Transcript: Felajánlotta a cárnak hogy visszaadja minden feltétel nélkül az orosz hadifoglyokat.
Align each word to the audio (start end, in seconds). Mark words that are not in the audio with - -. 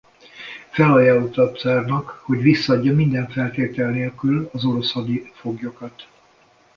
Felajánlotta 0.69 1.41
a 1.43 1.51
cárnak 1.51 2.09
hogy 2.09 2.41
visszaadja 2.41 2.93
minden 2.95 3.29
feltétel 3.29 3.89
nélkül 3.91 4.49
az 4.53 4.65
orosz 4.65 4.91
hadifoglyokat. 4.91 6.07